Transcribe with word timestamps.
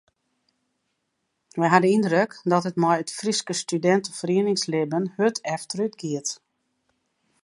Wy 1.57 1.67
ha 1.71 1.79
de 1.83 1.89
yndruk 1.95 2.31
dat 2.49 2.67
it 2.69 2.79
mei 2.81 2.97
it 3.01 3.15
Fryske 3.19 3.53
studinteferieningslibben 3.63 5.05
hurd 5.15 5.37
efterútgiet. 5.55 6.27